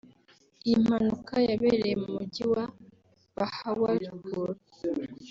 [0.65, 2.63] Iyi mpanuka yabereye mu mujyi wa
[3.37, 4.49] Bahawalpur